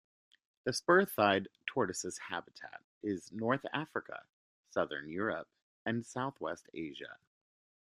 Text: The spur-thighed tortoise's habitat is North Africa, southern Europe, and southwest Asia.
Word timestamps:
The 0.63 0.73
spur-thighed 0.73 1.47
tortoise's 1.67 2.17
habitat 2.17 2.81
is 3.03 3.31
North 3.31 3.63
Africa, 3.71 4.23
southern 4.71 5.11
Europe, 5.11 5.47
and 5.85 6.03
southwest 6.03 6.67
Asia. 6.73 7.17